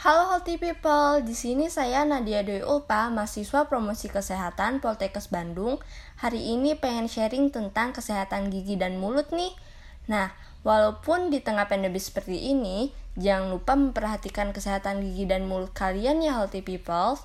[0.00, 5.76] Halo Healthy People, di sini saya Nadia Dwi Ulpa, mahasiswa promosi kesehatan Poltekkes Bandung.
[6.16, 9.52] Hari ini pengen sharing tentang kesehatan gigi dan mulut nih.
[10.08, 10.32] Nah,
[10.64, 16.32] walaupun di tengah pandemi seperti ini, jangan lupa memperhatikan kesehatan gigi dan mulut kalian ya
[16.32, 17.20] Healthy People.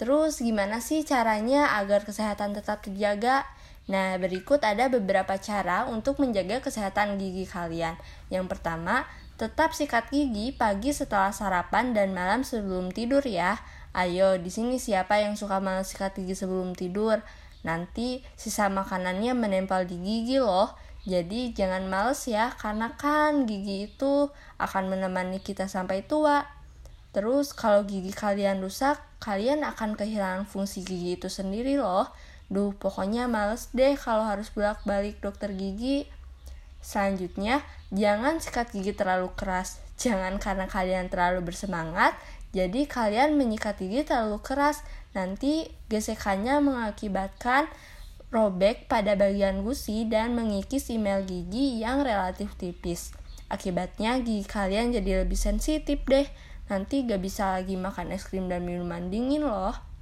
[0.00, 3.44] Terus gimana sih caranya agar kesehatan tetap terjaga?
[3.84, 8.00] Nah, berikut ada beberapa cara untuk menjaga kesehatan gigi kalian.
[8.32, 13.58] Yang pertama, Tetap sikat gigi pagi setelah sarapan dan malam sebelum tidur ya.
[13.90, 17.18] Ayo, di sini siapa yang suka malas sikat gigi sebelum tidur?
[17.66, 20.78] Nanti sisa makanannya menempel di gigi loh.
[21.02, 24.30] Jadi jangan males ya, karena kan gigi itu
[24.62, 26.46] akan menemani kita sampai tua.
[27.10, 32.06] Terus kalau gigi kalian rusak, kalian akan kehilangan fungsi gigi itu sendiri loh.
[32.54, 36.06] Duh, pokoknya males deh kalau harus bolak-balik dokter gigi.
[36.78, 39.82] Selanjutnya, jangan sikat gigi terlalu keras.
[39.98, 42.14] Jangan karena kalian terlalu bersemangat,
[42.54, 44.86] jadi kalian menyikat gigi terlalu keras.
[45.18, 47.66] Nanti gesekannya mengakibatkan
[48.30, 53.10] robek pada bagian gusi dan mengikis email gigi yang relatif tipis.
[53.50, 56.30] Akibatnya gigi kalian jadi lebih sensitif deh.
[56.70, 59.93] Nanti gak bisa lagi makan es krim dan minuman dingin loh.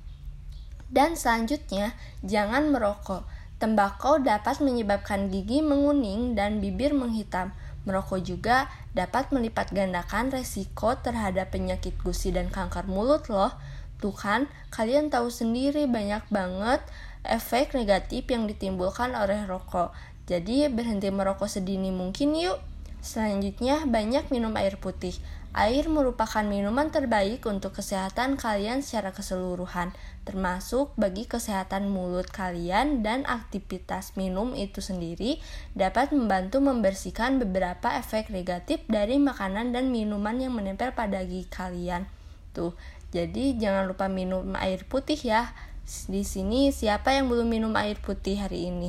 [0.93, 3.25] Dan selanjutnya, jangan merokok.
[3.57, 7.57] Tembakau dapat menyebabkan gigi menguning dan bibir menghitam.
[7.89, 13.57] Merokok juga dapat melipat gandakan resiko terhadap penyakit gusi dan kanker mulut loh.
[13.99, 16.85] Tuh kan, kalian tahu sendiri banyak banget
[17.25, 19.95] efek negatif yang ditimbulkan oleh rokok.
[20.27, 22.72] Jadi berhenti merokok sedini mungkin yuk.
[23.03, 25.19] Selanjutnya, banyak minum air putih.
[25.53, 29.93] Air merupakan minuman terbaik untuk kesehatan kalian secara keseluruhan,
[30.25, 35.43] termasuk bagi kesehatan mulut kalian dan aktivitas minum itu sendiri
[35.77, 42.09] dapat membantu membersihkan beberapa efek negatif dari makanan dan minuman yang menempel pada gigi kalian.
[42.57, 42.73] Tuh,
[43.13, 45.53] jadi jangan lupa minum air putih ya.
[45.85, 48.89] Di sini siapa yang belum minum air putih hari ini?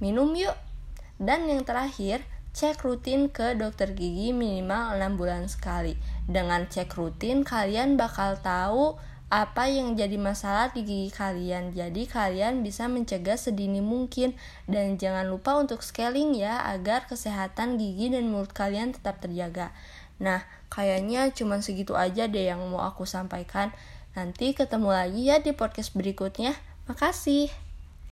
[0.00, 0.56] Minum yuk.
[1.18, 2.22] Dan yang terakhir,
[2.52, 5.94] cek rutin ke dokter gigi minimal 6 bulan sekali.
[6.28, 8.96] Dengan cek rutin, kalian bakal tahu
[9.28, 11.76] apa yang jadi masalah di gigi kalian.
[11.76, 14.32] Jadi kalian bisa mencegah sedini mungkin
[14.64, 19.76] dan jangan lupa untuk scaling ya agar kesehatan gigi dan mulut kalian tetap terjaga.
[20.16, 23.70] Nah, kayaknya cuma segitu aja deh yang mau aku sampaikan.
[24.16, 26.56] Nanti ketemu lagi ya di podcast berikutnya.
[26.88, 27.67] Makasih.